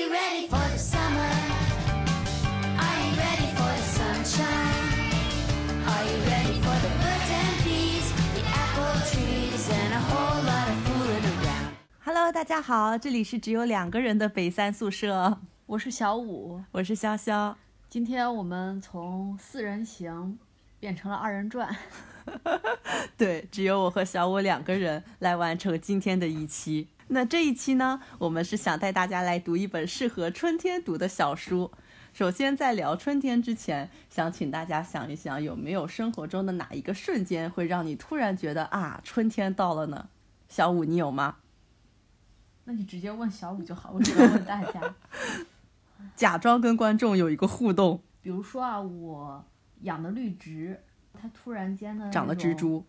[0.00, 1.30] you ready for the summer?
[2.84, 5.12] Are you ready for the sunshine?
[5.84, 10.68] Are you ready for the birds and bees, the apple trees, and a whole lot
[10.72, 11.74] of fooling around?
[12.02, 17.54] Hello，大家好，这里是只有两个人的北三宿舍，我是小五，我是潇潇。
[17.90, 20.38] 今天我们从四人行
[20.78, 21.76] 变成了二人转，
[23.18, 26.88] 对，只有我和小五两个人来完成今天的一期。
[27.12, 31.68] 那这一期呢，我们是想带大家来读一本适合春天读的小书。
[32.12, 40.08] 首先，在聊春天之前，想请大家想一想，有没有生活中的哪一个瞬间会让你突然觉得啊，春天到了呢？
[40.48, 41.38] 小五，你有吗？
[42.64, 44.94] 那你直接问小五就好，我只要问大家。
[46.14, 49.44] 假装跟观众有一个互动，比如说啊，我
[49.82, 50.80] 养的绿植，
[51.12, 52.84] 它突然间呢长了蜘，蛛，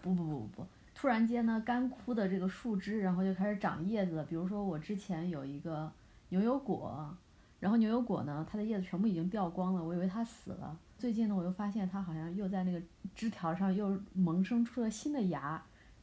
[0.00, 0.66] 不不不不不，
[1.00, 4.22] 突然间呢干枯的这个树枝，然后就开始长叶子。
[4.28, 5.90] 比如说我之前有一个
[6.28, 7.16] 牛油果，
[7.58, 10.76] 然后牛油果呢，它的叶子全部已经掉光了，我以为它死了。
[10.98, 12.78] 最近呢，我又发现它好像又在那个
[13.14, 15.62] 枝条上又萌生出了新的芽，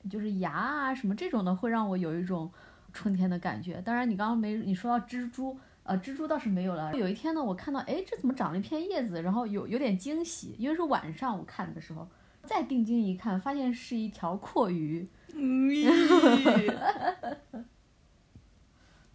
[0.10, 2.52] 就是芽啊什么这种的，会让我有一种
[2.92, 3.80] 春天的感觉。
[3.84, 5.56] 当然，你刚刚没你说到蜘蛛。
[5.84, 6.92] 呃，蜘蛛倒是没有了。
[6.96, 9.22] 有一天呢，我看到，哎，这怎么长了一片叶子？
[9.22, 12.06] 然后有有点惊喜，因为是晚上我看的时候，
[12.48, 15.08] 再定睛一看，发现是一条阔鱼。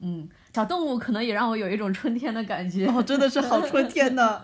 [0.04, 2.86] 嗯，小动物可能也让我有一种春天的感觉。
[2.86, 4.42] 哦，真的是好春天呢。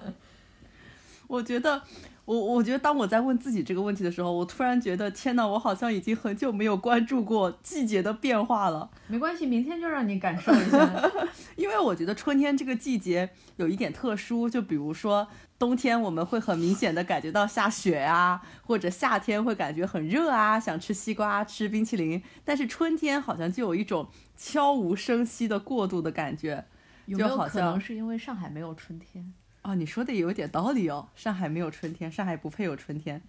[1.29, 1.83] 我觉得，
[2.25, 8.89] 我我觉得，当我在问自己这个问题的时候，我突然觉得，天呐，我好像已经很久没有关注过季节的变化了。
[9.09, 11.11] 没关系，明天就让你感受一下。
[11.57, 15.29] 因为我觉得春天这个季节有一点特殊，就比如说
[15.59, 22.23] 冬天我们会很明显的感觉到下雪啊，或者夏天会感觉很热啊，想吃西瓜、吃冰淇淋。
[22.45, 26.65] 但是春天好像就有一种悄无声息的过渡的感觉，
[27.07, 29.35] 有没有就好像可能是因为上海没有春天？
[29.63, 31.09] 哦，你说的也有点道理哦。
[31.17, 33.21] 上海没有春天，上海不配有春天，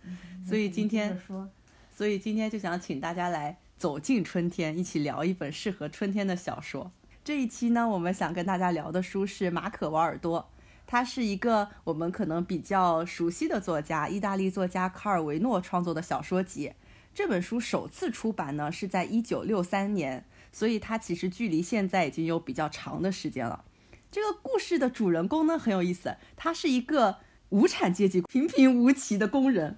[0.48, 1.20] 所以今天，
[1.92, 6.92] 所以今天就想请大家来走进春天，一起聊一本适合春天的小说。
[7.24, 10.48] 这一期呢，我们想跟大家聊的书是马可·瓦尔多，
[10.92, 16.74] 他是一个我们可能比较熟悉的作家，意大利作家卡尔维诺创作的小说集。
[17.14, 23.64] 这本书首次出版呢是在一九六三年，所以它其实距离现在已经有比较长的时间了。
[24.12, 27.18] 这个故事的主人公呢很有意思，他是一个
[27.50, 29.78] 无产阶级平平无奇的工人。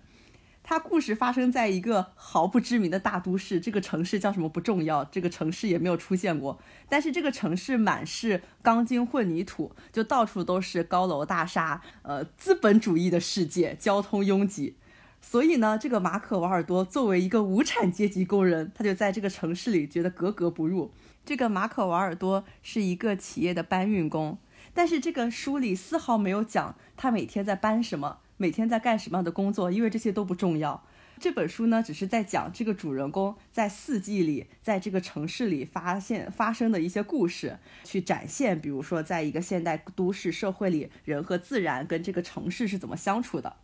[0.72, 6.58] 他故事发生在一个毫不知名的大都市，这个城市叫什么不重要，这个城市也没有出现过。
[6.88, 14.78] 但是这个城市满是钢筋混凝土，就到处都是高楼大厦，呃，资本主义的世界，交通拥挤。
[15.20, 20.94] 所以呢，这个马可·瓦尔多作为一个无产阶级工人，他就在这个城市里觉得格格不入。
[21.26, 24.38] 这个马可·瓦尔多是一个企业的搬运工，
[24.74, 30.84] 但是这个书里丝毫没有讲他每天在搬什么，每天在干什么样的工作，因为这些都不重要。
[31.20, 43.58] 这本书呢，只是在讲这个主人公在四季里，在这个城市里发现发生的一些故事，去展现，比如说，在一个现代都市社会里，人和自然跟这个城市是怎么相处的。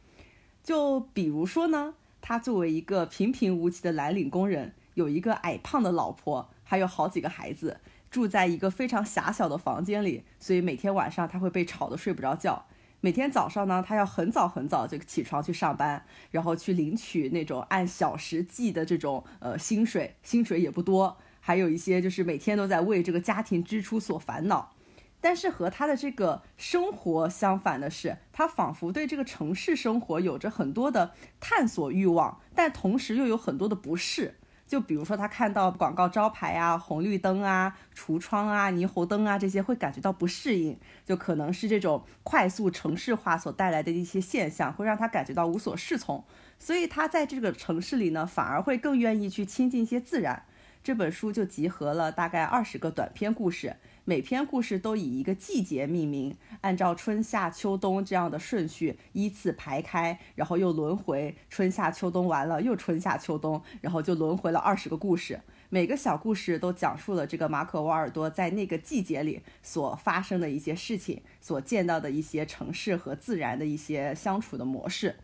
[0.63, 7.79] 就比如说呢，他作为一个平平无奇的蓝领工人，有一个矮胖的老婆，还有好几个孩子，
[8.11, 12.67] 住在一个非常狭小的房间里，所以每天晚上他会被吵得睡不着觉。
[12.99, 24.73] 每天早上呢，他要很早很早就起床去上班，然后去领取那种按小时计的这种呃薪水，薪水也不多，还有一些就是每天都在为这个家庭支出所烦恼。
[25.19, 34.35] 但是和他的这个生活相反的是，他仿佛对这个城市生活有着很多的探索欲望，但同时又有很多的不适。
[34.67, 46.21] 就比如说，他看到广告招牌啊、红绿灯啊、橱窗啊、霓虹灯啊这些，会感觉到不适应，就可能是这种快速城市化所带来的一些现象，会让他感觉到无所适从。
[46.59, 50.43] 所以他在这个城市里呢，反而会更愿意去亲近一些自然。
[50.83, 53.75] 这本书就集合了大概二十个短篇故事，
[54.09, 65.41] 每篇故事都以一个季节命名，按照春夏秋冬这样的顺序依次排开，然后又轮回，春夏秋冬完了又春夏秋冬，然后就轮回了二十个故事。
[65.67, 75.17] 每个小故事都讲述了这个马可·瓦尔多在那个季节里所发生的一些事情，所见到的一些城市和自然的一些相处的模式。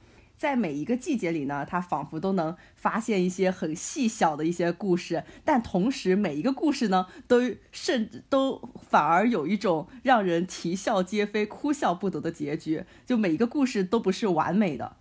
[0.43, 7.39] 在每一个季节里呢，他仿佛都能发现一些很细小的一些故事，但同时每一个故事呢，都
[7.71, 12.83] 甚至都反而有一种让人啼笑皆非、哭笑不得的结局。
[13.05, 14.97] 就每一个故事都不是完美的。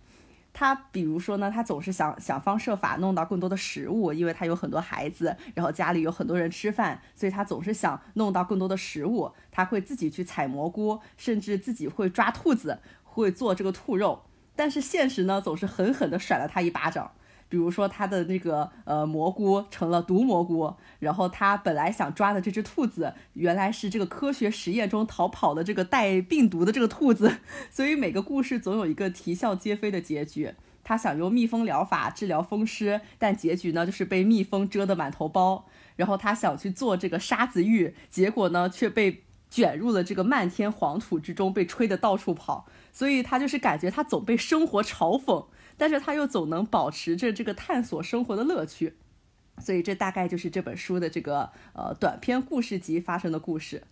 [0.53, 9.33] 他比如说呢，他总是想想方设法弄到更多的食物，因为他有很多孩子，然后家里有很多人吃饭，所以他总是想弄到更多的食物。
[9.51, 14.23] 他会自己去采蘑菇，甚至自己会抓兔子，会做这个兔肉。
[14.55, 17.11] 但是现实呢，总是狠狠地甩了他一巴掌。
[17.49, 27.37] 比如说，他的那个呃蘑菇成了毒蘑菇，然后他本来想抓的这只兔子，原来是这个科学实验中逃跑的这个带病毒的这个兔子，
[27.69, 30.51] 所以每个故事总有一个啼笑皆非的结局。
[30.83, 35.65] 他想用蜜蜂疗法治疗风湿，但结局呢就是被蜜蜂蛰得满头包。
[35.95, 39.22] 然后他想去做这个沙子浴，结果呢却被
[39.53, 42.65] 卷入了这个漫天黄土之中，被吹得到处跑。
[42.91, 45.45] 所以他就是感觉他总被生活嘲讽。
[45.75, 48.95] 但是他又总能保持着这个探索生活的乐趣，
[49.57, 53.83] 所以这大概就是这本书的这个呃短篇故事集发生的故事。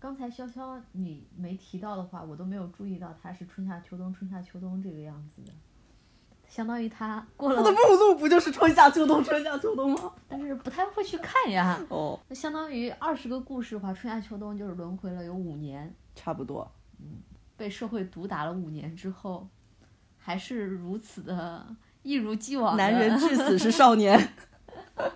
[0.00, 5.52] 刚才潇潇你没提到的话，我都没有注意到它是春夏秋冬春夏秋冬这个样子的，
[6.54, 10.12] 相当于他过了他的目录不就是春夏秋冬春夏秋冬吗？
[10.28, 11.84] 但是不太会去看呀。
[11.88, 16.70] 哦，那相当于二十个故事的话，春夏秋冬就是轮回了有五年，差不多。
[17.00, 17.16] 嗯
[17.56, 19.48] 被社会毒打了五年之后。
[20.16, 21.66] 还是如此的，
[22.02, 22.76] 一如既往。
[22.76, 24.32] 男人至死是少年。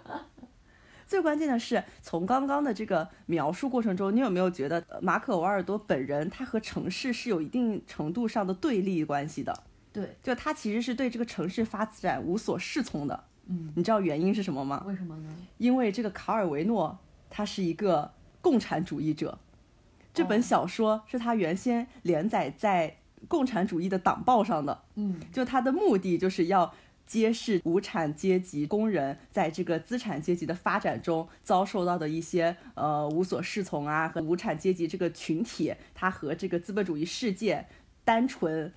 [1.07, 9.63] 最关键的是，从刚刚的这个描述过程中，你有没有觉得马可·瓦尔多本人他和城市是有一定程度上的对立关系的？
[10.01, 13.25] 对，就他其实是对这个城市发展无所适从的。
[13.47, 14.83] 嗯，你知道原因是什么吗？
[14.87, 15.35] 为什么呢？
[15.59, 16.99] 因为这个卡尔维诺
[17.29, 19.39] 他是一个共产主义者。
[20.15, 22.97] 这本小说是他原先连载在。
[23.27, 26.73] 共产主义的党报上的，嗯，就他的目的就是要
[27.05, 37.67] 揭示无产阶级工人在这个资产阶级的发展中遭受到的一些呃无所适从啊，和无产阶级这个群体，他和这个资本主义世界
[38.05, 38.73] 单纯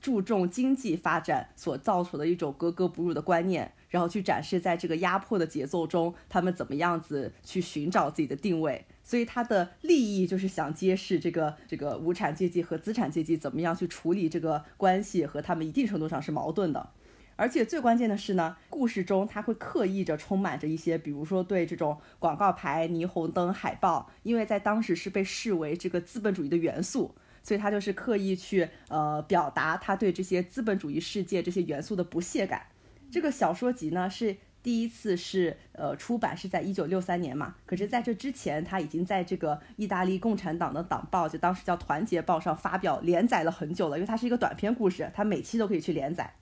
[0.00, 8.84] 注重经济发展所造成的一种格格不入的观念，然后去展示在这个压迫的节奏中，他们怎么样子去寻找自己的定位。
[9.02, 16.90] 所以他的利益就是想揭示这个这个无产阶级和资产阶级怎么样去处理这个关系，和他们一定程度上是矛盾的。
[17.34, 32.62] 而且最关键的是呢，故事中他会刻意着充满着一些，比如说对这种广告牌、霓虹灯、海报，因为在当时是被视为这个资本主义的元素，所以他就是刻意去呃表达他对这些资本主义世界这些元素的不屑感。
[33.10, 34.36] 这个小说集呢是。
[34.62, 46.34] 第一次是呃出版是在一九六三年嘛，可是在这之前，他已经在这个意大利共产党的党报，就当时叫《团结报》上发表连载了很久了，因为它是一个短篇故事，它每期都可以去连载。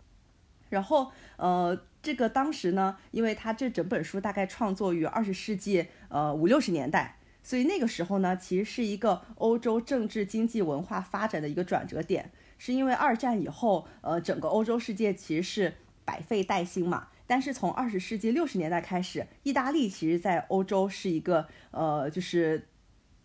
[0.68, 7.17] 然后呃，这个当时呢，因为他这整本书大概创作于二十世纪呃五六十年代，
[7.48, 15.72] 所以那个时候呢，其实是一个欧洲政治、经济、文化发展的一个转折点，是因为二战以后，呃，整个欧洲世界其实是
[16.04, 17.08] 百废待兴嘛。
[17.26, 22.67] 但是从二十世纪六十年代开始，意大利其实在欧洲是一个呃，就是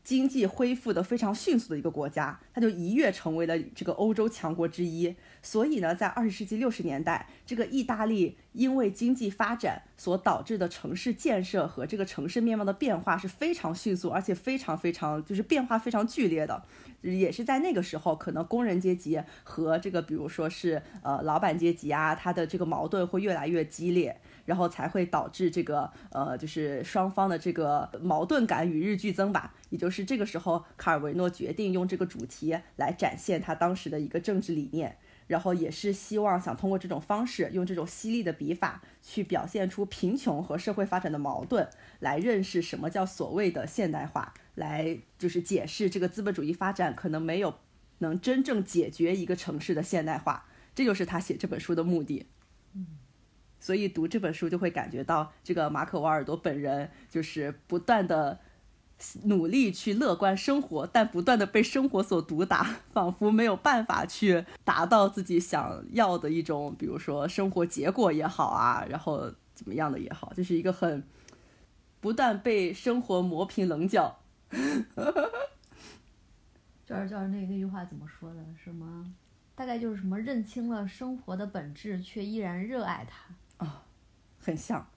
[0.04, 5.16] 经济恢复的非常迅速的一个国家，它就一跃成为了这个欧洲强国之一。
[5.42, 16.64] 所以呢，在二十世纪六十年代，这个意大利因为经济发展所导致的城市建设和这个城市面貌的变化是非常迅速，而且非常非常就是变化非常剧烈的。
[17.02, 29.54] 也是在那个时候，可能工人阶级和这个，比如说是呃老板阶级啊，他的这个矛盾会越来越激烈，然后才会导致这个呃就是双方的这个矛盾感与日俱增吧。
[29.70, 34.98] 也就是这个时候，卡尔维诺决定用这个主题来展现他当时的一个政治理念，
[35.28, 41.68] 然后也是希望想通过这种方式，用这种犀利的笔法去表现出贫穷和社会发展的矛盾，
[42.00, 44.34] 来认识什么叫所谓的现代化。
[44.56, 47.56] 来就是解释这个资本主义发展可能没有
[47.98, 50.46] 能真正解决一个城市的现代化，
[50.76, 52.28] 这就是他写这本书的目的。
[52.76, 52.86] 嗯，
[53.64, 58.38] 所以读这本书就会感觉到这个马可瓦尔多本人就是不断的
[59.24, 71.02] 努力去乐观生活，但不断的被生活所毒打，仿佛没有办法去达到自己想要的一种，比如说生活结果也好啊，然后怎么样的也好，就是一个很
[72.02, 74.20] 不断被生活磨平棱角。
[76.86, 78.44] 就是就是那那句话怎么说的？
[78.62, 79.06] 什么？
[79.56, 83.84] 大概就是什么认清了生活的本质，却依然热爱它啊，
[84.40, 84.88] 很像。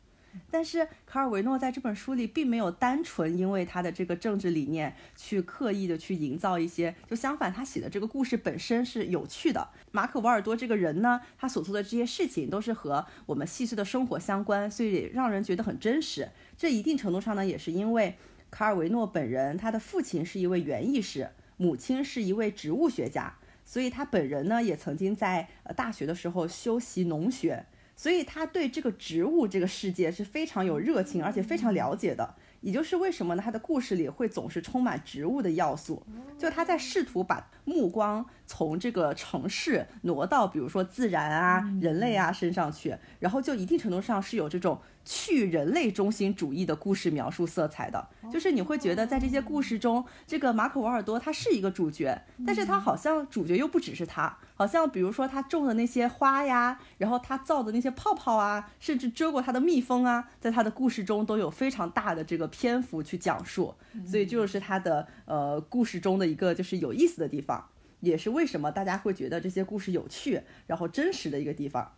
[0.50, 9.68] 但是卡尔维诺在这本书里并没有单纯因为他的这个政治理念去刻意的去营造一些，就相反，他写的这个故事本身是有趣的。
[9.92, 16.28] 马可·瓦尔多这个人呢，他所做的这些事情都是和我们细碎的生活相关，所以让人觉得很真实。
[16.58, 18.16] 这一定程度上呢，也是因为。
[18.48, 23.34] 卡尔维诺本人，他的父亲是一位园艺师，母亲是一位植物学家，
[23.64, 32.34] 所以他本人呢也曾经在呃大学的时候修习农学，所以他对这个植物这个世界是非常有热情，而且非常了解的。
[32.60, 33.42] 也就是为什么呢？
[33.42, 36.04] 他的故事里会总是充满植物的要素，
[36.38, 44.80] 就他在试图把目光从这个城市挪到，比如说自然啊、人类啊身上去，然后就一定程度上是有这种。
[45.06, 63.72] 去人类中心主义的故事描述色彩的，就是你会觉得在这些故事中，这个马可·瓦尔多他是一个主角，但是他好像主角又不只是他，好像比如说他种的那些花呀，然后他造的那些泡泡啊，甚至遮过他的蜜蜂啊，在他的故事中都有非常大的这个篇幅去讲述，
[64.04, 67.64] 所以就是他的呃故事中的一个就是有意思的地方，
[68.00, 71.92] 也是为什么大家会觉得这些故事有趣，然后真实的一个地方。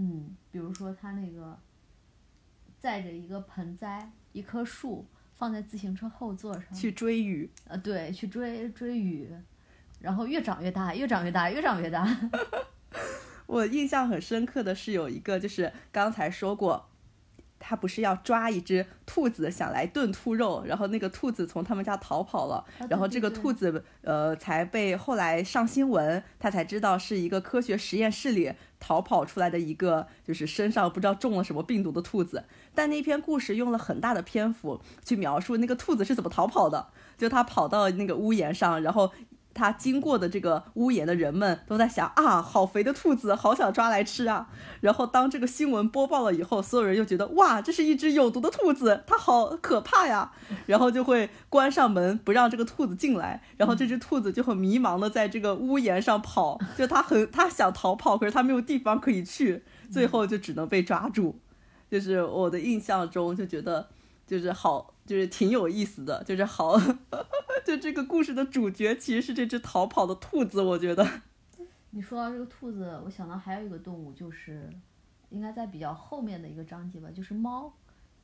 [0.00, 1.58] 嗯，比如说他那个
[2.78, 9.28] 载着一个盆栽、一棵树放在自行车后座上去追雨，呃，对，去追追雨，
[9.98, 12.06] 然后越长越大，越长越大，越长越大。
[13.46, 16.88] 我印象很深刻的是有一个，就是刚才说过。
[17.60, 32.44] 他不是要抓一只兔子，想来炖兔肉，然后那个兔子从他们家逃跑了，然后这个兔子呃才被后来上新闻，他才知道是一个科学实验室里逃跑出来的一个，就是身上不知道中了什么病毒的兔子。
[32.74, 39.12] 但那篇故事用了很大的篇幅去描述那个兔子是怎么逃跑的，就他跑到那个屋檐上，然后。
[39.58, 44.48] 他经过的这个屋檐的人们都在想啊，好肥的兔子，好想抓来吃啊。
[44.80, 50.30] 然后当这个新闻播报了以后，所有人又觉得哇，这是一只有毒的兔子，它好可怕呀。
[50.66, 53.42] 然后就会关上门，不让这个兔子进来。
[53.56, 61.40] 然后这只兔子就很迷茫的在这个屋檐上跑，就它很它想逃跑，可是它没有地方可以去，最后就只能被抓住。
[61.90, 63.88] 就是我的印象中就觉得
[64.24, 64.94] 就是好。
[65.08, 66.78] 就是挺有意思的，就是好，
[67.64, 71.08] 就这个故事的主角其实是这只逃跑的兔子，我觉得。
[71.90, 74.68] 你说到这个兔子，我想到还有一个动物，就是
[75.30, 77.72] 应该在比较后面的一个章节吧，就是猫。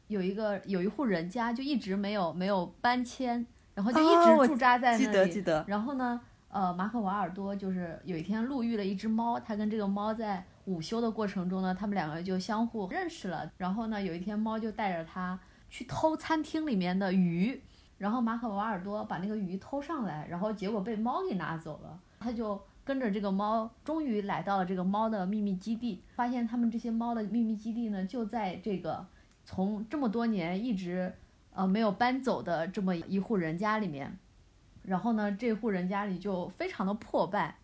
[0.09, 5.05] 有一个有一户人家就一直没有没有搬迁，然后就一直驻扎在那里。
[5.07, 5.65] 记得记得。
[5.67, 13.51] 然后呢，呃，马可瓦尔多就是有一天路遇了一只猫，他跟这个猫在午休的过程中呢，他们两个就相互认识了。
[13.57, 15.41] 然后呢，有一天猫就带着他。
[15.75, 17.61] 去偷餐厅里面的鱼，
[17.99, 21.99] 然后马可瓦尔多把那个鱼偷上来，然后结果被猫给拿走了。
[22.21, 29.05] 他就跟着这个猫，终于来到了这个猫的秘密基地，发现他们这些猫的秘密基地呢，就在这个
[29.45, 31.13] 从这么多年一直
[31.53, 34.17] 呃没有搬走的这么一户人家里面。
[34.85, 37.57] 然后呢，这户人家里就非常的破败，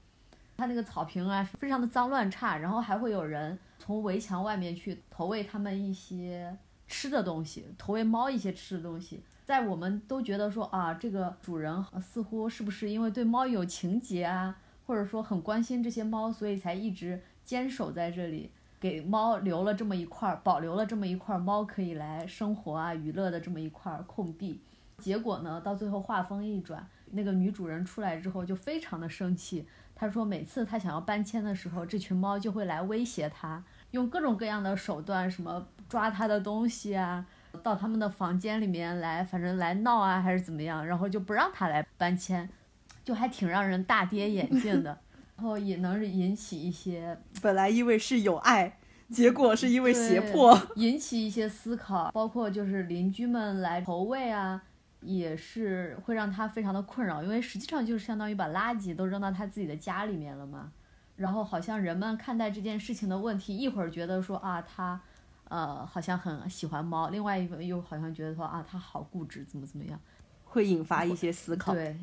[0.56, 6.56] 他那个草坪啊非常的脏乱差，然后还会有人从围墙外面去投喂他们一些。
[6.90, 24.60] 吃的东西，投喂猫一些吃的东西，在我们都觉得说啊，这个主人似乎是不是因为对猫有情节啊，或者说很关心这些猫，所以才一直坚守在这里，给猫留了这么一块，保留了这么一块猫可以来生活啊、娱乐的这么一块空地。
[24.98, 33.64] 结果呢，到最后话锋一转，那个女主人出来之后就非常的生气，她说每次她想要搬迁的时候，这群猫就会来威胁她。
[33.92, 37.26] 用各种各样的手段，什么抓他的东西啊，
[37.62, 42.48] 到他们的房间里面来，反正来闹啊，还是怎么样，然后就不让他来搬迁，
[43.04, 44.96] 就还挺让人大跌眼镜的，
[45.36, 48.78] 然后也能引起一些 本来因为是有爱，
[49.10, 54.62] 结果是因为胁迫，引起一些思考，包括就是邻居们来投喂啊，
[55.00, 60.70] 也是会让他非常的困扰，因为实际上就是相当于把垃圾都扔到他自己的家里面了嘛。
[61.16, 64.98] 然后好像人们看待这件事情的问题，一会儿觉得说啊他，
[65.50, 70.00] 呃好像很喜欢猫，另外一个又好像觉得说啊它好固执，怎么怎么样，
[70.44, 71.74] 会引发一些思考。
[71.74, 71.94] 对，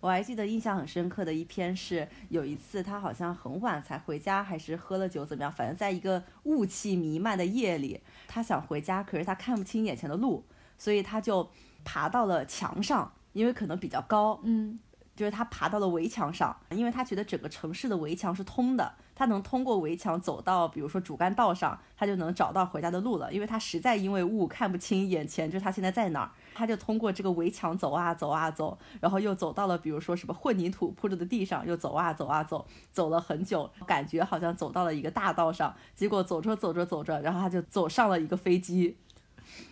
[0.00, 10.44] 我还记得印象很深刻的一篇是，有一次他好像很晚才回家，还是喝了酒怎么样，反正在一个雾气弥漫的夜里，他想回家，可是他看不清眼前的路，
[10.76, 11.48] 所以他就
[11.84, 14.78] 爬到了墙上，因为可能比较高，嗯。
[15.16, 23.32] 就是他爬到了围墙上，因为他觉得整个城市的围墙是通的，他能通过围墙走到，比如说主干道上，他就能找到回家的路了。
[23.32, 38.98] 因为他实在因为雾看不清眼前，就是他现在在哪儿，他就通过这个围墙走啊走啊走，然后又走到了，比如说什么混凝土铺着的地上，又走啊走啊走，走了很久，感觉好像走到了一个大道上，结果走着走着走着，然后他就走上了一个飞机，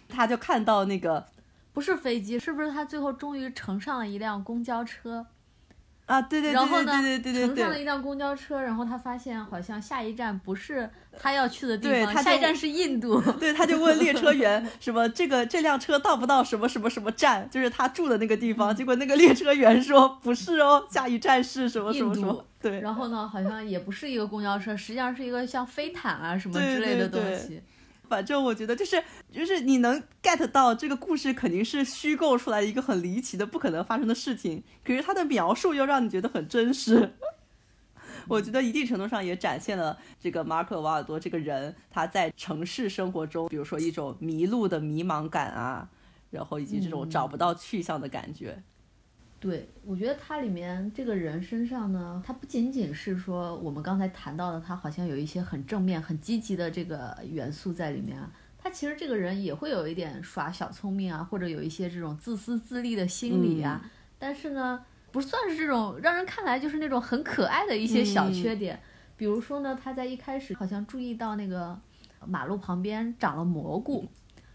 [0.09, 1.27] 他就看到那个
[1.75, 5.27] 不是飞机，是不是他最后终于乘上了一辆公交车？
[6.07, 13.19] 啊，对对对对对对对乘上了一辆公交车，然后他发现好像下一站不是他要去的地方，对他下一站是印度。
[13.41, 18.77] 对，他就问列车员什么这个这辆车到不到什么什么什么站，就是他住的那个地嗯方。
[18.77, 22.45] 结果那个列车员说不是哦，下一站是什么什么什么。
[22.61, 27.63] 对，然后呢，好像也不是一个公交车，实际上是一个像飞毯啊什么之类的对对东西。
[28.09, 37.15] 反正我觉得就是就是你能 get 到这个故事肯定是虚构出来一个很离奇的不可能发生的事情，可是它的描述又让你觉得很真实。
[38.29, 45.89] 我觉得一定程度上也展现了这个马可·瓦尔多这个人他在城市生活中，比如说一种迷路的迷茫感啊，
[46.31, 48.63] 然后以及这种找不到去向的感觉。
[49.45, 58.33] 对，我觉得他里面这个人身上呢，他不仅仅是说我们刚才谈到的，他好像有一些很正面、很积极的这个元素在里面啊。
[58.57, 63.85] 他其实这个人也会有一点耍小聪明啊，或者有一些这种自私自利的心理啊。
[64.19, 64.83] 但是呢，
[65.13, 68.81] 不算是这种让人看来就是那种很可爱的一些小缺点。
[69.15, 71.79] 比如说呢，他在一开始好像注意到那个
[72.25, 74.09] 马路旁边长了蘑菇。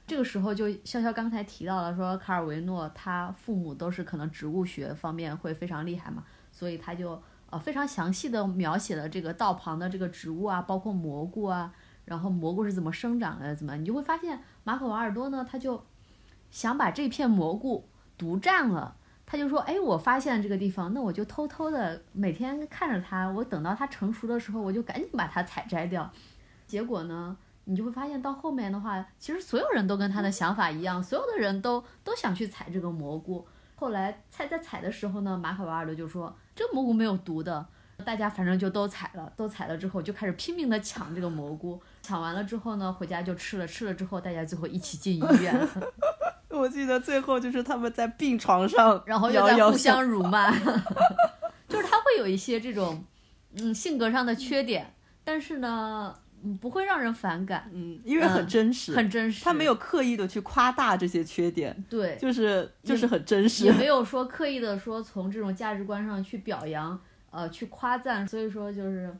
[0.09, 11.71] 这个时候就潇潇刚才提到了说，卡尔维诺他父母都是可能植物学方面会非常厉害嘛，所以他就呃非常详细的描写了这个道旁的这个植物啊，包括蘑菇啊，
[12.05, 15.85] 然后蘑菇是怎么生长的，怎么，你就会发现马可瓦尔多呢，他就
[16.49, 17.87] 想把这片蘑菇
[18.17, 18.95] 独占了。
[19.31, 26.11] 他就说：“哎，我发现这个地方，那我就偷偷的每天看着它，我等到它成熟的时候，我就赶紧把它采摘掉。
[26.65, 33.47] 结果呢，你就会发现到后面的话，其实所有人都跟他的想法一样，所有的人都都想去采这个蘑菇。
[33.75, 37.65] 后来采在采的时候呢，马可瓦尔德就说这个蘑菇没有毒的，
[38.03, 45.67] 大家反正就都采了，都采了之后就开始拼命的抢这个蘑菇，抢完了之后呢，回家就吃了，吃了之后大家最后一起进医院，
[46.49, 50.51] 我记得最后就是他们在病床上，然后又在互相辱骂，
[51.69, 53.05] 就是他会有一些这种
[53.55, 69.15] 嗯性格上的缺点，但是呢，嗯不会让人反感，嗯，因为很真实，很真实，他没有刻意的去夸大这些缺点，对，就是就是很真实，也没有说刻意的说从这种价值观上去表扬，呃，去夸赞，所以说就是，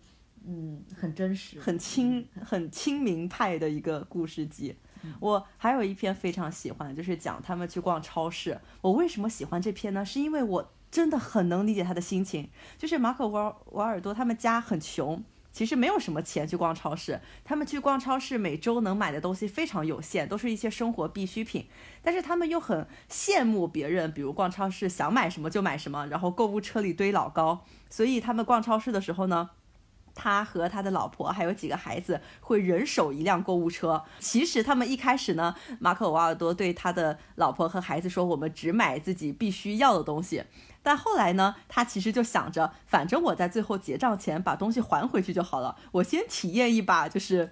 [0.46, 4.76] 嗯，很真实，很亲很亲民派的一个故事集。
[5.22, 8.60] 我还有一篇非常喜欢，就是讲他们去逛超市。
[8.82, 10.04] 我为什么喜欢这篇呢？
[10.04, 12.50] 是因为我真的很能理解他的心情。
[12.78, 17.20] 就是马可瓦瓦尔多他们家很穷，其实没有什么钱去逛超市。
[17.44, 21.66] 他们去逛超市，每周能买的东西非常有限，都是一些生活必需品。
[22.02, 27.66] 但是他们又很羡慕别人，比如逛超市想买什么就买什么，然后购物车里堆老高。
[27.90, 29.50] 所以他们逛超市的时候呢。
[30.16, 34.04] 他和他的老婆还有几个孩子会人手一辆购物车。
[34.20, 40.44] 其实他们一开始呢，马可瓦尔多对他的老婆和孩子说：“我们只买自己必须要的东西。”
[40.82, 47.52] 但后来呢，他其实就想着，反正我在最后结账前把东西还回去就好了，我先体验一把就是。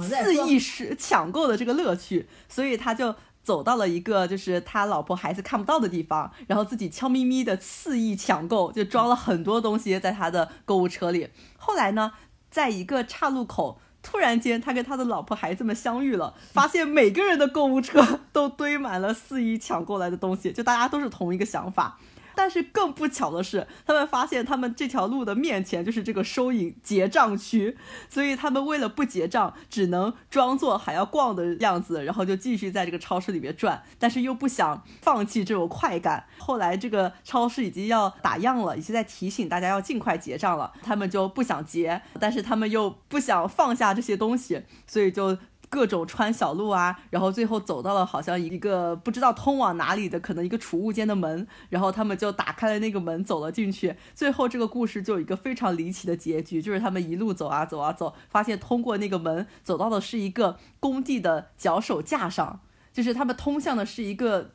[0.00, 3.14] 肆意是抢购的这个乐趣，所以他就。
[3.40, 11.30] 走到了一个就是他老婆孩子看不到的地方，然后自己悄咪咪的肆意抢购，就装了很多东西在他的购物车里。
[11.56, 12.12] 后来呢，
[12.50, 21.98] 在一个岔路口，突然间他跟他的老婆孩子们相遇了，发现每个人的购物车都堆满了肆意抢购来的东西，就大家都是同一个想法。
[22.38, 27.76] 但是更不巧的是，他们发现他们这条路的面前就是这个收银结账区，
[28.08, 36.26] 所以他们为了不结账，只能装作还要逛的样子，然后就继续在这个超市里面转，但是又不想放弃这种快感。
[36.38, 45.36] 后来这个超市已经要打烊了，已经在提醒大家要尽快结账了，他们就不想结，但是他们又不想放下这些东西，所以就。
[45.70, 53.94] 各种穿小路啊，然后最后走到了好像一个不知道通往哪里的，可能一个储物间的门，然后他们就打开了那个门，走了进去。
[54.14, 62.60] 最后这个故事就有一个非常离奇的结局，就是他们一路走啊走啊走，发现通过那个门走到的是一个工地的脚手架上，
[62.92, 64.52] 就是他们通向的是一个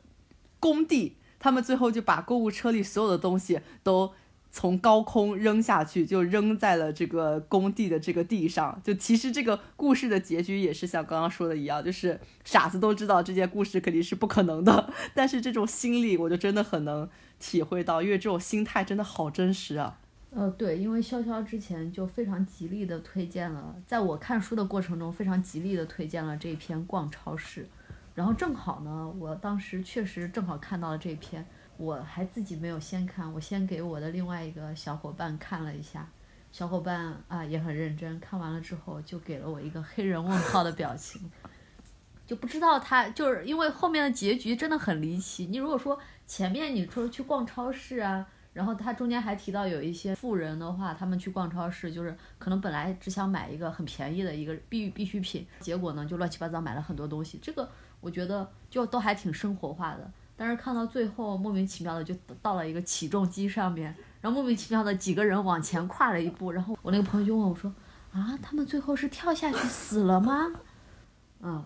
[0.58, 4.12] 工地，他们最后就把购物车里所有的东西都。
[4.56, 8.80] 从高空扔下去，就扔在了这个工地的这个地上。
[8.84, 19.98] 就其实这个故事的结局也是像刚刚说的一样，就是傻子都知道这件故事肯定是不可能的， 但是这种心理我就真的很能体会到，因为这种心态真的好真实啊。
[20.30, 27.68] 呃，对，因为潇潇之前就非常极力的推荐了，在我看书的过程中非常极力的推荐了这篇逛超市，
[28.14, 31.44] 然后正好呢，我当时确实正好看到了这篇。
[31.76, 36.08] 我还自己没有先看，我先给我的另外一个小伙伴看了一下，
[36.52, 41.30] 小伙伴啊也很认真，看完了之后就给了我一个黑人问号的表情，
[42.24, 45.46] 就不知道他就是因为后面的结局真的很离奇。
[45.46, 57.36] 你如果说前面你说去逛超市啊，然后他中间还提到有一些富人的话，他们去逛超市，就是可能本来只想买一个很便宜的一个必必需品，结果呢就乱七八糟买了很多东西。
[57.42, 57.68] 这个
[58.00, 60.08] 我觉得就都还挺生活化的。
[60.36, 67.72] 但是看到最后莫名其妙的就到了一个起重机上面，然后莫名其妙的几个人往前跨了一步，然后我那个朋友就问我说
[68.12, 70.52] ：“啊，他们最后是跳下去死了吗？”
[71.42, 71.64] 嗯。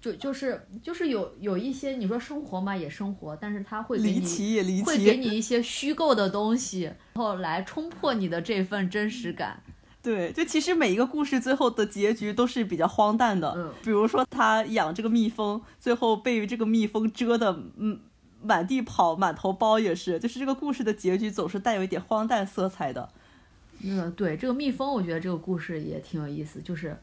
[0.00, 9.60] 就就是就是有有一些你说生活嘛也生活，但是他会给离你奇也离会给，你一些虚构的东西，然后来冲破你的这份真实感。
[10.08, 18.00] 对，就其实每一个故事最后的结局都是比较荒诞的，嗯比如说他养这个蜜蜂，最后被这个蜜蜂蛰的，嗯，
[18.42, 23.06] 满地跑，满头包也是，就是这个故事的结局总是带有一点荒诞色彩的。
[23.84, 26.98] 嗯，对，这个蜜蜂，我觉得这个故事也挺有意思，就是，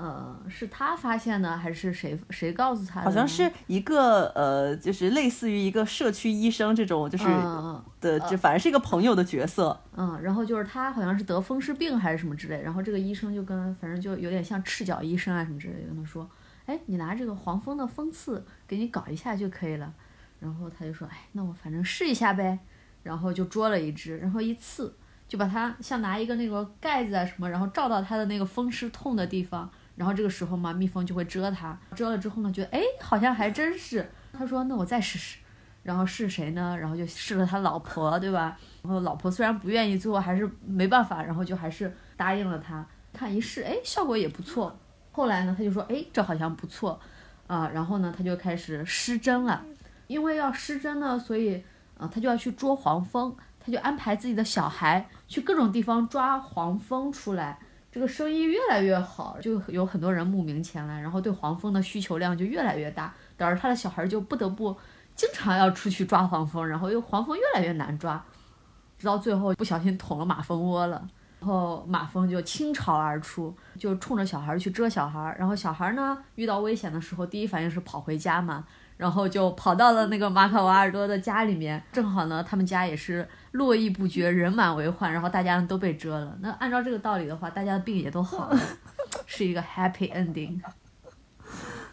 [0.00, 3.04] 呃，是他发现的，还是谁谁告诉他的？
[3.04, 9.78] 好像是一个呃，就是类似于一个社区医生这种，就是嗯的，这反正是一个朋友的角色。
[9.94, 16.26] 嗯，然后就是他好像是得风湿病还是什么之类，然后这个医生就跟反正就有点像赤脚医生啊什么之类的，跟他说，
[16.64, 19.92] 哎，你拿这个黄蜂的蜂刺给你搞一下就可以了。
[20.38, 22.58] 然后他就说，哎，那我反正试一下呗，
[23.02, 24.96] 然后就捉了一只，然后一刺
[25.28, 35.36] 就把它像拿一个那个盖子啊什么，然后照到他的那个风湿痛的地方，然后这个时候嘛，蜜蜂就会蛰它，蛰了之后呢，觉得哎好像还真是，他说那我再试试。
[35.82, 36.74] 然后是谁呢？
[36.80, 38.56] 然后就试了他老婆，对吧？
[38.82, 42.86] 然后老婆虽然不愿意，最后还是没办法，然后就还是答应了他。
[43.12, 44.74] 看一试，哎，效果也不错。
[45.12, 46.98] 后来呢，他就说，哎，这好像不错，
[47.46, 49.62] 啊、然后呢，他就开始施针了。
[50.06, 51.62] 因为要施针呢，所以
[51.98, 57.58] 啊、他就要去捉黄蜂，他就安排自己的小孩去各种地方抓黄蜂出来。
[57.92, 64.76] 这个生意越来越好，就有很多人慕名前来，然后对黄蜂的需求量就越来越大，导致他的小孩就不得不
[65.16, 68.24] 经常要出去抓黄蜂，然后又黄蜂越来越难抓，
[68.96, 71.08] 直到最后不小心捅了马蜂窝了。
[71.40, 75.34] 然后马蜂就倾巢而出，就冲着小孩去蛰小孩。
[75.38, 78.66] 然后小孩呢，遇到危险的时候，第一反应是跑回家嘛，
[79.00, 81.82] 然后就跑到了那个马可瓦尔多的家里面。
[81.90, 86.36] 正好呢，他们家也是络绎不绝，人满为患，然后大家都被蛰了。
[86.42, 88.60] 那按照这个道理的话，大家的病也都好了，
[89.24, 90.60] 是一个 happy ending。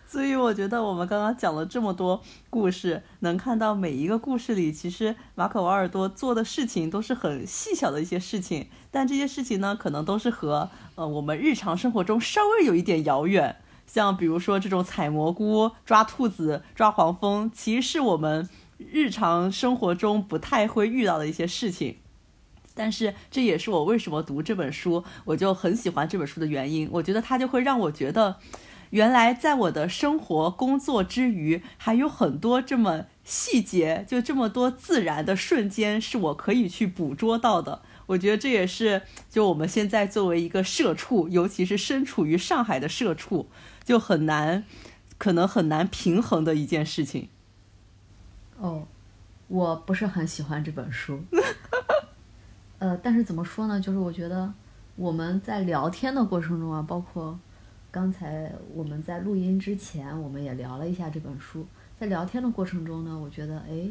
[0.06, 13.58] 所以我觉得我们刚刚讲了这么多故事，能看到每一个故事里，其实马可·瓦尔多做的事情都是很细小的一些事情，但这些事情呢，可能都是和呃我们日常生活中稍微有一点遥远。
[13.88, 18.48] 像比如说这种采蘑菇、抓兔子、抓黄蜂，其实是我们
[18.78, 21.98] 日常生活中不太会遇到的一些事情。
[22.76, 26.88] 但是这也是我为什么读这本书，我就很喜欢这本书的原因。
[26.92, 28.38] 我觉得它就会让我觉得。
[28.92, 37.82] 原来在我的生活工作之余，还有很多这么细节，就这么多自然的瞬间是我可以去捕捉到的。
[38.06, 43.50] 我觉得这也是就我们现在作为一个社畜，尤其是身处于上海的社畜，
[43.88, 44.66] 就很难，
[45.18, 47.30] 可能很难平衡的一件事情。
[48.60, 48.86] 哦，
[49.48, 51.24] 我不是很喜欢这本书。
[52.80, 53.80] 呃，但是怎么说呢？
[53.80, 54.54] 就是我觉得
[54.98, 57.40] 我们在聊天的过程中啊，包括
[57.90, 61.66] 刚才我们在录音之前，我们也聊了一下这本书。
[61.98, 63.90] 在聊天的过程中呢，我觉得哎，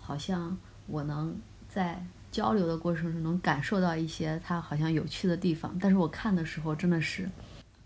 [0.00, 5.76] 好像我能在交流的过程中能感受到一些它好像有趣的地方。
[5.78, 7.28] 但是我看的时候真的是，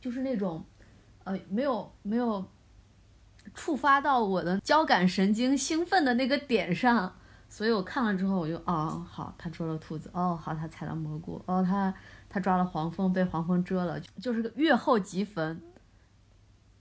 [0.01, 0.65] 就是那种
[1.49, 2.45] 没有没有
[3.55, 7.14] 触发到我的交感神经兴奋的那个点上。
[7.49, 11.93] 所以我看了之后，我就哦好，他捉了兔子，哦好，他采了蘑菇，哦他
[12.29, 15.61] 他抓了黄蜂，被黄蜂蛰了，就是个阅后即焚，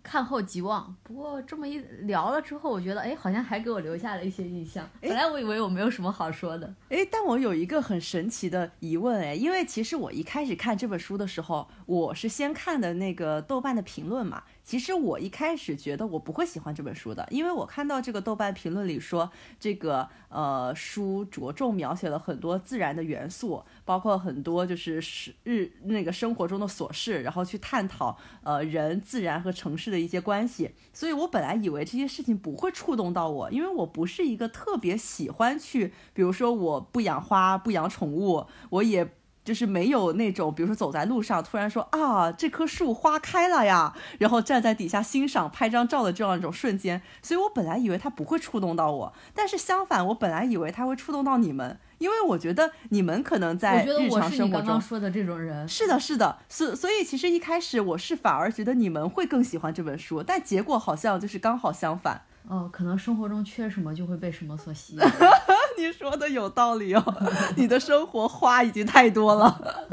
[0.01, 0.95] 看后即忘。
[1.03, 4.89] 不过这么一聊了之后，我觉得哎，好像还给我留下了一些印象。
[5.01, 14.43] 本来我以为我没有什么好说的，哎，但我有一个很神奇的疑问，哎，因为其实我一开始看这本书的时候，我是先看的那个豆瓣的评论嘛。
[14.69, 30.69] 其实我一开始觉得我不会喜欢这本书的，因为我看到这个豆瓣评论里说，这个呃书着重描写了很多自然的元素，包括很多就是是日那个生活中的琐事，然后去探讨呃人、自然和城市的一些关系。
[30.93, 39.15] 所以我本来以为这些事情不会触动到我，因为我不是一个特别喜欢去，比如说我不养花、不养宠物，我也。
[39.49, 47.01] 就是没有那种，比如说走在路上，突然说啊，这棵树花开了呀，然后站在底下欣赏、拍张照的这样一种瞬间。
[47.23, 55.67] 所以我本来以为它不会触动到我，但是相反，我本来以为它会触动到你们，因为我觉得你们可能我在觉得日常生活中刚说的这种人。
[55.67, 62.21] 是的，是的，所所以其实一开始我是反而觉得你们会更喜欢这本书，但结果好像就是刚好相反。
[62.47, 64.99] 哦，可能生活中缺什么就会被什么所吸引。
[65.79, 67.03] 你说的有道理哦，
[67.55, 69.89] 你的生活花已经太多了。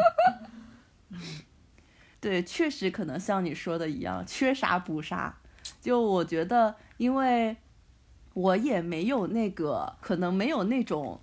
[2.21, 5.39] 对，确实可能像你说的一样，缺啥补啥。
[5.81, 7.57] 就我觉得，因为
[8.35, 11.21] 我也没有那个，可能没有那种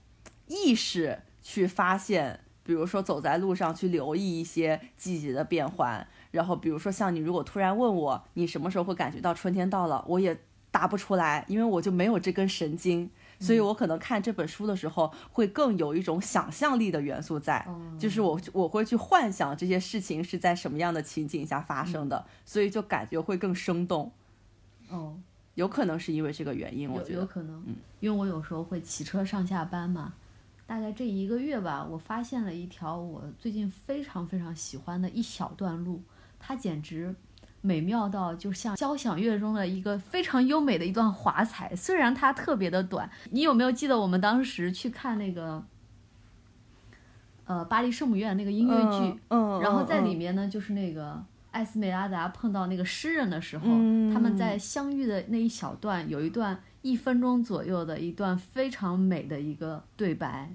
[0.48, 6.08] 意识去发现，比如说走在路上去留意一些季节的变换。
[6.32, 10.40] 然后，比如说像你，如果突然问我你什么时候会感觉到春天到了，我也
[10.72, 13.12] 答不出来，因为我就没有这根神经。
[13.44, 17.68] 所以我可能看这本书的时候，会更有一种想象力的元素在，
[18.00, 24.10] 就是我我会去幻想这些事情是在什么样的情景下发生的，所以就感觉会更生动。
[24.90, 25.18] 哦，
[25.56, 27.20] 有可能是因为这个原因，我觉得。
[27.20, 27.64] 有可能，
[28.00, 30.14] 因为我有时候会骑车上下班嘛，
[30.66, 36.02] 大概这一个月吧，我发现了一条我最近非常非常喜欢的一小段路，
[36.40, 37.14] 它简直
[37.66, 41.74] 美妙到就像交响乐中的一个非常优美的一段华彩。
[41.76, 45.64] 虽然它特别的短，你有没有记得我们当时去看那个，
[47.46, 49.20] 呃，巴黎圣母院那个音乐剧？
[49.30, 60.52] 嗯，然后在里面，面呢，就是那个艾斯梅拉达碰到那个诗人的时候，嗯他们在相遇的那一小段，有一段一分钟左右的一段非常美的一个对白，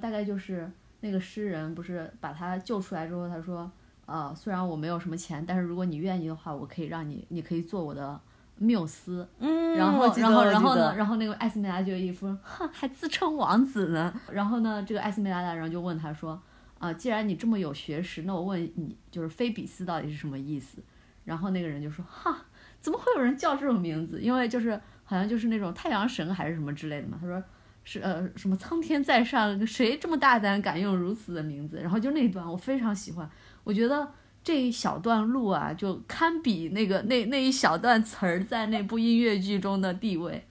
[0.00, 0.68] 大概就是
[1.00, 3.70] 那个诗人不是把他救出来之后，他说，
[4.08, 8.18] 呃，虽然我没有什么钱，但是如果你愿意的话，我可以让你，你可以做我的
[8.56, 9.28] 缪斯。
[9.38, 10.94] 嗯，然后，然后，然后呢？
[10.96, 14.18] 然后那个艾斯梅拉就一副，哼，还自称王子呢。
[14.32, 16.40] 然后呢，这个艾斯梅拉达人就问他说，
[16.78, 20.82] 啊、既然你这么有学识，那我问你，就是菲比斯到底是什么意思？
[21.24, 22.34] 然后那个人就说，哈，
[22.80, 24.22] 怎么会有人叫这种名字？
[24.22, 27.18] 因为就是好像就是那种太阳神还是什么之类的嘛。
[27.20, 27.42] 他说
[27.84, 31.78] 是呃什么苍天在上，谁这么大胆敢用如此的名字？
[31.80, 33.28] 然后就那段我非常喜欢，
[33.64, 34.12] 我觉得。
[34.40, 40.46] 这一小段路啊，就堪比那个那那一小段词儿在那部音乐剧中的地位，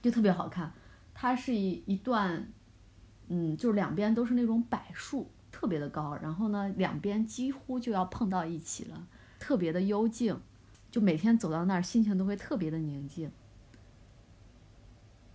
[0.00, 0.72] 就特别好看。
[1.12, 2.50] 它是一一段，
[3.28, 9.06] 嗯，就是两边都是那种柏树，特别的高，然后呢，两边几乎就要碰到一起了，
[9.38, 10.40] 特别的幽静，
[10.90, 13.30] 就每天走到那儿，心情都会特别的宁静。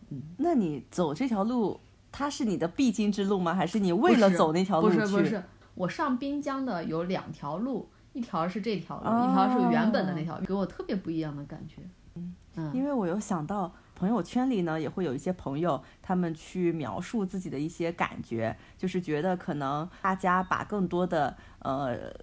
[0.09, 1.79] 嗯那你走这条路，
[2.11, 3.53] 它是你的必经之路吗？
[3.53, 4.97] 还是你为了走那条路去？
[4.97, 5.43] 不是不是，
[5.75, 11.81] 我上滨江的有两条路，一条是这条路，哦一条是原本的那条，给我特别不一样的感觉。
[12.55, 22.13] 嗯，因为我有想到朋友圈里呢，也会有一些朋友，他们去描述自己的一些感觉，就是觉得可能大家把更多的呃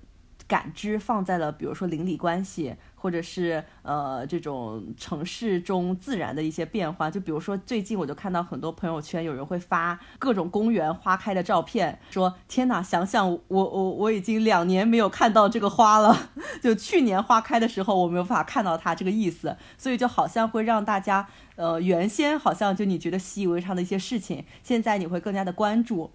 [0.51, 7.09] 感知放在了，比如说邻里关系，或者是呃这种城市中自然的一些变化。
[7.09, 26.11] 就比如说最近我就看到很多朋友圈有人会发各种公园花开的照片，说天哪，想想我我我已经两年没有看到这个花了， 就去年花开的时候我没有法看到它这个意思，所以就好像会让大家呃原先好像就你觉得习以为常的一些事情，现在你会更加的关注。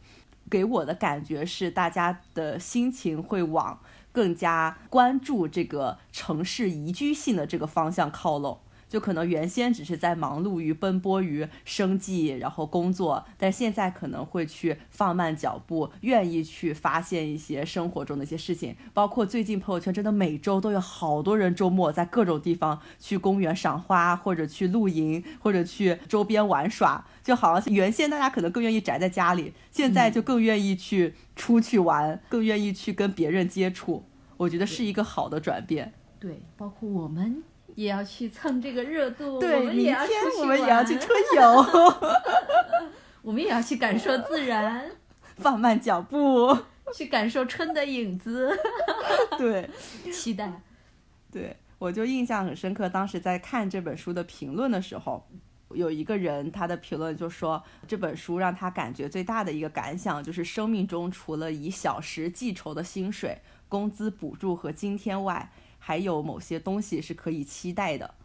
[0.47, 3.79] 给我的感觉是，大家的心情会往
[4.15, 8.59] 更加关注这个城市宜居性的这个方向靠拢。
[8.87, 18.75] 就可能原先只是在忙碌于奔波于生计，然后工作，但现在可能会去放慢脚步，愿意去发现一些生活中的一些事情。
[18.93, 27.05] 包括最近朋友圈真的每周都有好多人周末在各种地方去公园赏花，或者去露营，或者去周边玩耍。
[27.25, 34.05] 就好像原先大家可能更愿意宅在家里，现在就更愿意去出去玩，更愿意去跟别人接触。
[34.37, 35.91] 我觉得是一个好的转变。
[36.19, 41.65] 对，包括我们也要去蹭这个热度，我对，明们也要天我们也要去春游，
[43.23, 44.91] 我们也要去感受自然，
[45.37, 46.55] 放慢脚步。
[46.93, 48.55] 去感受春的影子，
[49.39, 49.67] 对
[50.13, 50.61] 期待。
[51.31, 52.87] 对，我就印象很深刻。
[52.87, 55.27] 当时在看这本书的评论的时候，
[55.75, 63.37] 有一个人他的评论就说，这本书让他感觉最大的一个感想就是，生命中除了以小时计酬的薪水、
[63.69, 68.15] 工资补助和津贴外，还有某些东西是可以期待的。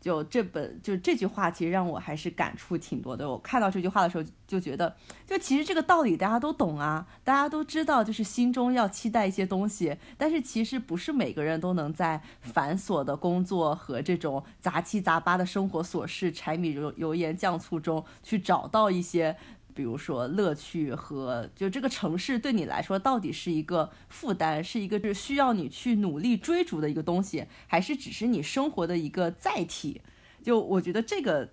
[0.00, 3.28] 就这本就这句话，其实让我还是感触挺多的。
[3.28, 4.94] 我看到这句话的时候，就觉得，
[5.26, 19.36] 就其实这个道理大家都懂啊，大家都知道，就是心中要期待一些东西，但是其实不是每个人都能在繁琐的工作和这种杂七杂八的生活琐事、柴米油油盐酱醋中去找到一些。
[19.76, 30.00] 比如说乐趣和就这个城市对你来说到底是一个负担，是一个是需要你去努力追逐的一个东西，还是只是你生活的一个载体？
[30.42, 31.50] 就我觉得这个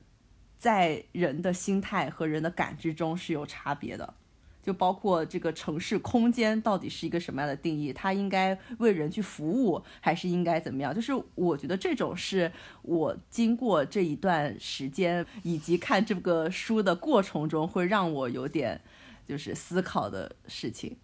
[0.56, 4.14] 在人的心态和人的感知中是有差别的。
[4.63, 10.95] 就包括这个城市空间到底是一个什么样的定义，它应该为人去服务，还是应该怎么样？
[10.95, 18.80] 就是我觉得这种是我经过这一段时间以及看这个书的过程中，会让我有点
[19.28, 20.95] 就是思考的事情。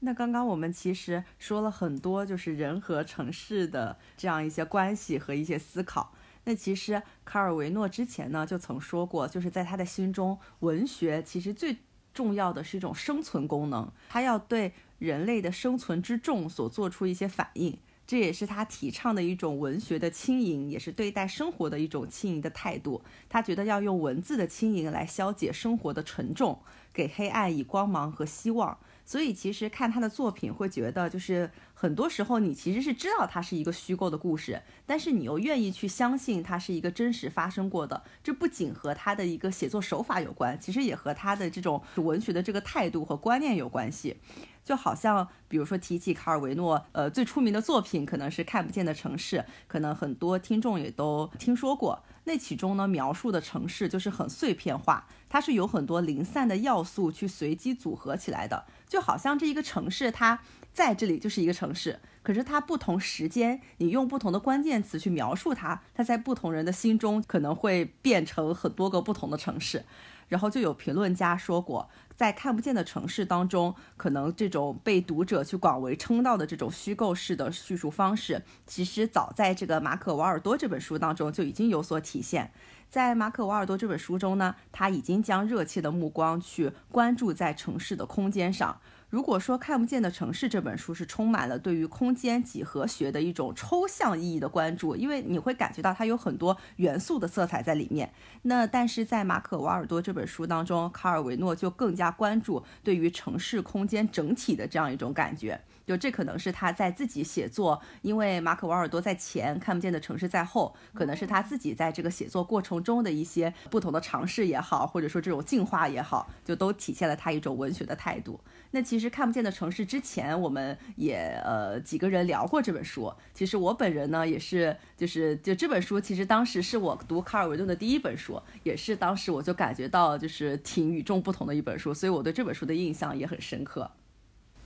[0.00, 6.12] 那刚刚我们其实说了很多，就是人和城市的这样一些关系和一些思考。
[6.44, 11.78] 那其实卡尔维诺之前呢就曾说过，就是在他的心中，文学其实最
[12.14, 17.76] 重要的是一种生存功能，他要对人类的生存之重所做出一些反应。
[18.06, 23.02] 这也是他提倡的一种文学的轻盈，也是对待生活的一种轻盈的态度。
[23.30, 26.58] 他觉得要用文字的轻盈来消解生活的沉重，
[26.92, 28.76] 给黑暗以光芒和希望。
[29.06, 38.02] 所以其实看他的作品，会觉得就是很多时候你其实是知道它是一个虚构的故事，但是你又愿意去相信它是一个真实发生过的。
[38.22, 44.16] 这不仅和他的一个写作手法有关，其实也和他的这种文学的这个态度和观念有关系。
[44.64, 52.02] 就好像比如说提起卡尔维诺，呃，最出名的作品可能是《看不见的城市》，可能很多听众也都听说过。
[52.26, 58.64] 那其中呢，描述的城市就是很碎片化，它是有很多零散的要素去随机组合起来的。
[58.88, 60.40] 就好像这一个城市，它
[60.74, 69.84] 在这里就是一个城市，可是它不同时间，你用不同的关键词去描述它，它在不同人的心中可能会变成很多个不同的城市。
[70.26, 82.50] 然后就有评论家说过，在看不见的城市当中，可能这种被读者去广为称道的这种虚构式的叙述方式，其实早在这个马可·瓦尔多这本书当中就已经有所体现。
[82.88, 88.80] 在马可·瓦尔多这本书中呢，他已经将热切的目光去关注在城市的空间上。
[89.14, 98.12] 如果说《看不见的城市》这本书是充满了对于空间几何学的一种抽象意义的关注，因为你会感觉到它有很多元素的色彩在里面。
[98.42, 105.60] 那但是在马可·瓦尔多这本书当中，卡尔维诺就更加关注对于城市空间整体的这样一种感觉。
[105.86, 118.40] 就这可能是他在自己写作，因为马可·瓦尔多在前，看不见的城市在后，可能是他自己在这个写作过程中的一些不同的尝试也好，或者说这种进化也好，就都体现了他一种文学的态度。
[118.70, 123.12] 那其实看不见的城市之前，我们也呃几个人聊过这本书。
[123.32, 133.90] 其实我本人呢，也是就是就这本书，其实当时是我读卡尔维顿的第一本书，也是当时我就感觉到就是挺与众不同的一本书，所以我对这本书的印象也很深刻。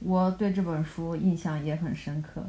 [0.00, 2.42] 我对这本书印象也很深刻，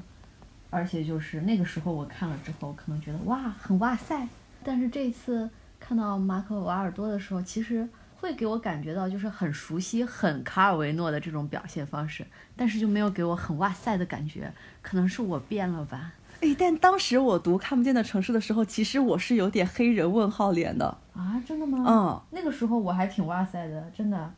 [0.69, 4.27] 而且就是那个时候我看了之后，可能觉得哇很哇塞，
[4.63, 7.87] 但是这次看到马可·瓦尔多的时候，其实
[8.19, 16.13] 会给我感觉到就是很熟悉、很卡尔维诺的这种表现方式，但是就没有给我很哇塞的感觉，可能是我变了吧。
[16.41, 21.83] 哎，但当时我读《看不见的城市》的时候，其实我是有点黑人问号脸的啊，真的吗？
[21.85, 24.31] 嗯，那个时候我还挺哇塞的，真的。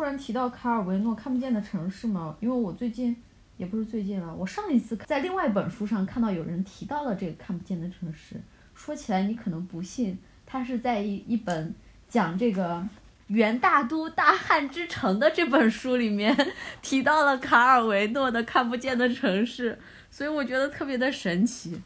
[0.00, 3.14] 突然提到卡尔维诺《看不见的城市》嘛，因为我最近
[3.58, 8.36] 也不是最近了，我上一次在另外一本书上看到有人提到了这个《看不见的城市》。
[8.74, 11.74] 说起来你可能不信，他是在一一本
[12.08, 12.82] 讲这个
[13.26, 16.34] 元大都大汉之城的这本书里面
[16.80, 19.74] 提到了卡尔维诺的《看不见的城市》，
[20.10, 21.78] 所以我觉得特别的神奇，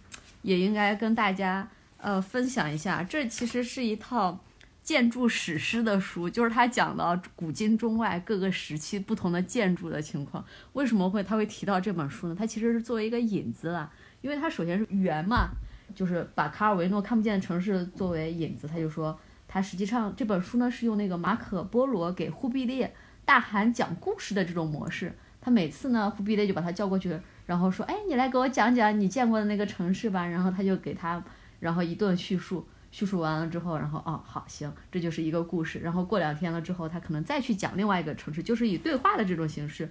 [0.43, 3.03] 也应该跟大家呃分享一下。
[3.03, 4.39] 这其实是一套。
[4.85, 10.45] 建筑史诗的书，就是他讲的古今中外各个时期不同的建筑的情况。
[10.75, 12.37] 为什么会他会提到这本书呢？
[12.39, 15.49] 他其实是作为一个引子啦，因为他首先是圆嘛，
[15.95, 18.69] 就是把卡尔维诺看不见的城市作为引子。
[18.69, 19.19] 他就说，
[19.49, 22.95] 他实际上这本书呢是用那个马可波罗给忽必烈
[23.25, 25.17] 大汗讲故事的这种模式。
[25.41, 30.27] 他每次呢，忽必烈就把他叫过去，然后说，哎，你来给我讲讲你见过的那个城市吧。
[30.27, 31.25] 然后他就给他，
[31.61, 32.67] 然后一顿叙述。
[32.95, 35.81] 叙述完了之后，然后哦，好行，这就是一个故事。
[35.81, 39.91] 然后过两天了之后，他可能再去讲另外一个城市，就是以对话的这种形式，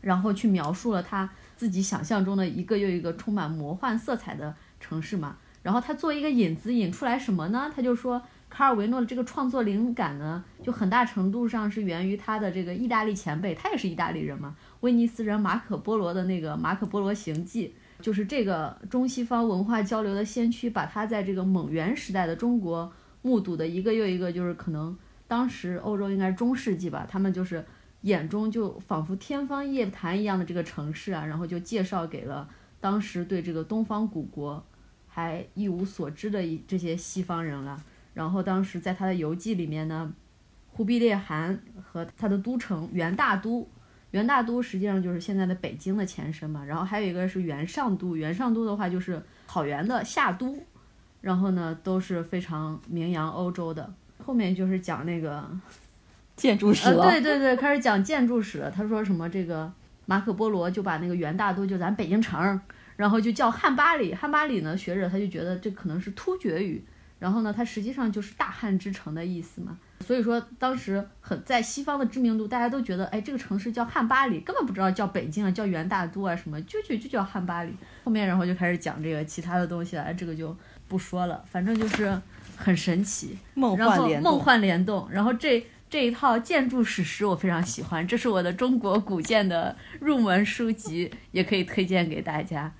[0.00, 5.36] 然后去描述了他自己想象中的一个又一个充满魔幻色彩的城市嘛。
[5.62, 7.70] 然后他做一个引子，引出来什么呢？
[7.72, 8.20] 他就说，
[8.50, 17.68] 卡尔维诺的这个创作灵感呢，就很大程度上是源于他的这个意大利前辈，他也是意大利人嘛，威尼斯人马可波罗的那个《马可波罗行记》。
[18.00, 27.64] 就是这个中西方文化交流的先驱，把他在这个蒙元时代的中国目睹的一个又一个，就是可能当时欧洲应该是中世纪吧，他们就是
[28.02, 32.48] 眼中就仿佛天方夜谭一样的这个城市啊，然后就介绍给了
[32.80, 34.62] 当时对这个东方古国
[35.08, 37.82] 还一无所知的一这些西方人了。
[38.12, 40.12] 然后当时在他的游记里面呢，
[40.72, 43.66] 忽必烈汗和他的都城元大都。
[44.14, 50.56] 元大都实际上就是现在的北京的前身嘛，然后还有一个是元上都，元上都的话就是草原的夏都，
[51.20, 53.92] 然后呢都是非常名扬欧洲的。
[54.24, 55.44] 后面就是讲那个
[56.36, 57.10] 建筑史呃，了。
[57.10, 58.70] 对对对，开始讲建筑史了。
[58.70, 59.72] 他说什么这个
[60.06, 62.60] 马可波罗就把那个元大都就咱北京城，
[62.94, 64.14] 然后就叫汉巴里。
[64.14, 66.84] 汉巴里呢，学者他就觉得这可能是突厥语，
[67.24, 69.78] 然后呢，它实际上就是大汉之城的意思嘛。
[70.00, 77.72] 所以说当时很在西方的知名度，大家都觉得，哎，这个城市叫汉巴里，根本不知道叫北京啊，叫元大都啊什么，就就就叫汉巴里。
[78.04, 80.54] 后面然后就开始讲这个其他的东西了，这个就
[80.86, 82.20] 不说了，反正就是
[82.58, 83.38] 很神奇。
[83.54, 92.70] 梦幻联动梦幻联动，然后这这一套建筑史诗我非常喜欢，这是我的中国古建的入门书籍，也可以推荐给大家。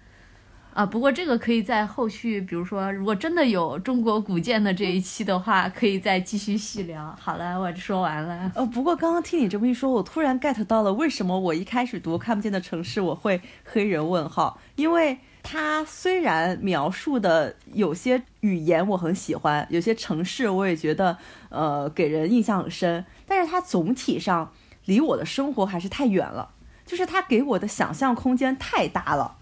[0.74, 7.16] 啊，不过这个可以在后续，比如说如果真的有中国古建的这一期的话，可以再继续细聊。
[7.20, 8.50] 好了，我说完了。
[8.56, 21.16] 呃，不过刚刚听你这么一说，我突然 get 到了为什么我一开始读《看不见的城市》我会黑人问号，因为它虽然描述的有些语言我很喜欢，有些城市我也觉得
[21.50, 24.52] 呃给人印象很深，但是它总体上
[24.86, 26.50] 离我的生活还是太远了，
[26.84, 29.36] 就是它给我的想象空间太大了，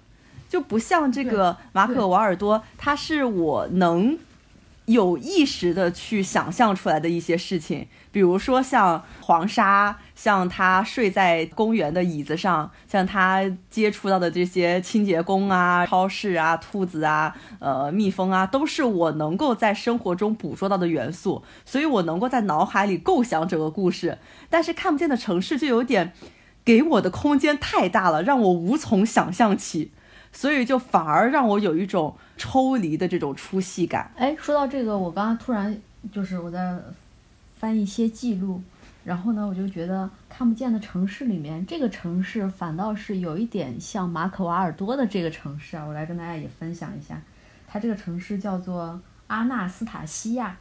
[0.52, 4.18] 就不像这个马可·瓦尔多，他是我能
[4.84, 24.18] 有意识的去想象出来的一些事情，比如说像黄沙，像他睡在公园的椅子上，像他接触到的这些清洁工啊、超市啊、兔子啊、呃蜜蜂啊，都是我能够在生活中捕捉到的元素，所以我能够在脑海里构想整个故事。
[24.50, 26.12] 但是看不见的城市就有点
[26.62, 29.92] 给我的空间太大了，让我无从想象起。
[30.32, 34.10] 所以就反而让我有一种抽离的这种出戏感。
[34.16, 35.78] 哎，说到这个，我刚刚突然
[36.10, 36.76] 就是我在
[37.58, 38.60] 翻一些记录，
[39.04, 47.20] 然后呢，我就觉得看不见的城市里面，这个城市反倒是有一点像马可瓦尔多的这个城市啊，我来跟大家也分享一下，
[47.68, 50.56] 它这个城市叫做阿纳斯塔西亚，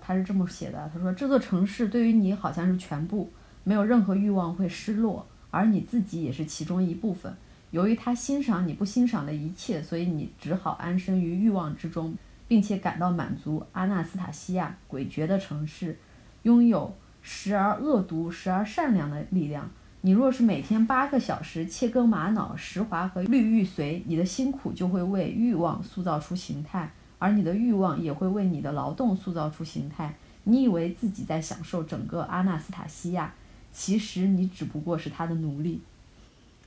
[0.00, 3.30] 他是这么写的，他说这座城市对于你好像是全部，
[3.62, 7.36] 没有任何欲望会失落，而你自己也是其中一部分。
[7.76, 12.16] 由于他欣赏你不欣赏的一切，所以你只好安身于欲望之中，
[12.48, 13.62] 并且感到满足。
[13.72, 15.98] 阿纳斯塔西亚，诡谲的城市，
[16.44, 19.70] 拥有时而恶毒、时而善良的力量。
[20.00, 30.14] 你若是每天八个小时切割玛瑙、石华和绿玉髓，你的辛苦就会为欲望塑造出形态，而你的欲望也会为你的劳动塑造出形态。
[30.44, 33.34] 你以为自己在享受整个阿纳斯塔西亚，
[33.70, 35.82] 其实你只不过是他的奴隶。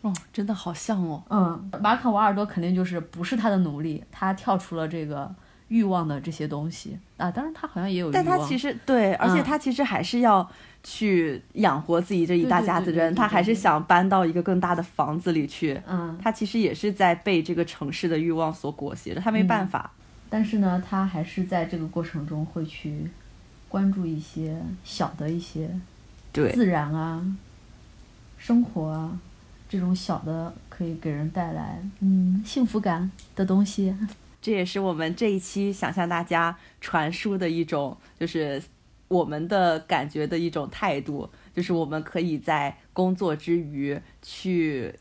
[0.01, 1.21] 哦，真的好像哦。
[1.29, 5.29] 嗯，马可瓦尔多肯定就是不是他的奴隶，他跳出了这个
[5.67, 7.29] 欲望的这些东西啊。
[7.29, 10.49] 当然，他好像也有欲望，但他其实对，而且嗯他其实还是要
[10.83, 15.81] 去养活自己这一大家子人，他还是想搬到一个更大的房子里去。
[15.85, 19.91] 嗯，他其实也是在被这个城市的欲望所裹挟着，他没办法。
[20.29, 23.09] 但是呢，他还是在这个过程中会去
[23.67, 25.69] 关注一些小的一些
[26.31, 27.21] 对，自然啊、
[28.37, 29.19] 生活啊
[29.69, 33.95] 这种小的可以给人带来嗯幸福感的东西。
[34.41, 38.61] 这也是我们这一期想向大家传输的一种，就是
[39.07, 44.93] 我们的感觉的一种态度，就是我们可以在工作之余去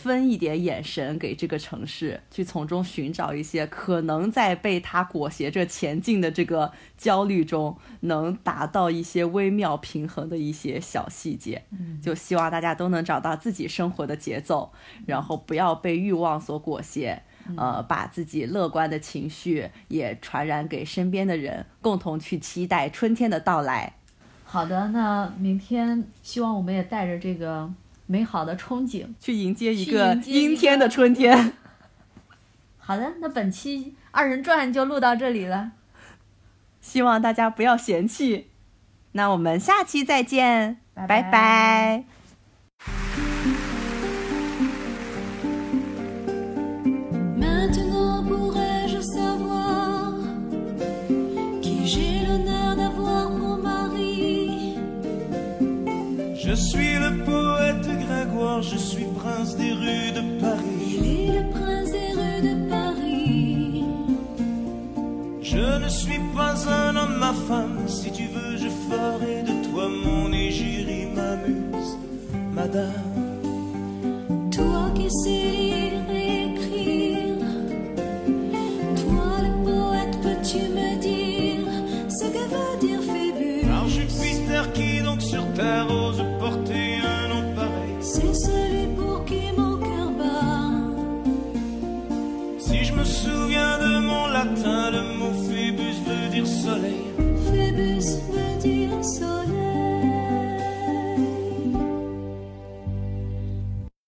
[0.00, 11.64] 分一点眼神给这个城市，去从中寻找一些可能在被它裹挟着前进的这个焦虑中，能达到一些微妙平衡的一些小细节。
[12.00, 14.72] 就希望大家都能找到自己生活的节奏，
[15.04, 17.22] 然后不要被欲望所裹挟。
[17.56, 23.94] 呃，把自己乐观的情绪也传染给身边的人，共同去期待春天的到来。
[24.44, 27.70] 好的，那明天希望我们也带着这个
[28.08, 29.06] 美好的憧憬。
[29.20, 31.52] 去迎接一个阴天的春天。
[32.78, 35.70] 好的，那本期二人转就录到这里了。
[36.80, 38.48] 希望大家不要嫌弃。
[39.12, 42.04] 那我们下期再见，拜拜拜拜
[58.60, 60.98] Je suis prince des rues de Paris.
[60.98, 63.84] Il est le prince des rues de Paris.
[65.42, 69.88] Je ne suis pas un homme, ma femme, si tu veux, je ferai de toi
[69.88, 71.96] mon égérie, m'amuse,
[72.52, 72.90] madame.
[74.50, 76.27] Toi qui sais lire